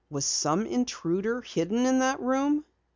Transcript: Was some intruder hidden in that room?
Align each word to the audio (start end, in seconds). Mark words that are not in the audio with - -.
Was 0.09 0.25
some 0.25 0.65
intruder 0.65 1.41
hidden 1.43 1.85
in 1.85 1.99
that 1.99 2.19
room? 2.19 2.65